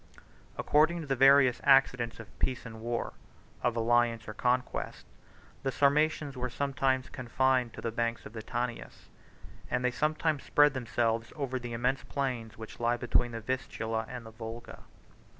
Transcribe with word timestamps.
According 0.57 1.01
to 1.01 1.05
the 1.05 1.15
various 1.15 1.61
accidents 1.63 2.19
of 2.19 2.39
peace 2.39 2.65
and 2.65 2.81
war, 2.81 3.13
of 3.61 3.75
alliance 3.75 4.27
or 4.27 4.33
conquest, 4.33 5.05
the 5.61 5.71
Sarmatians 5.71 6.35
were 6.35 6.49
sometimes 6.49 7.07
confined 7.07 7.71
to 7.73 7.81
the 7.81 7.91
banks 7.91 8.25
of 8.25 8.33
the 8.33 8.41
Tanais; 8.41 8.97
and 9.69 9.85
they 9.85 9.91
sometimes 9.91 10.41
spread 10.43 10.73
themselves 10.73 11.31
over 11.35 11.59
the 11.59 11.73
immense 11.73 12.01
plains 12.03 12.57
which 12.57 12.79
lie 12.79 12.97
between 12.97 13.31
the 13.33 13.41
Vistula 13.41 14.07
and 14.09 14.25
the 14.25 14.31
Volga. 14.31 14.79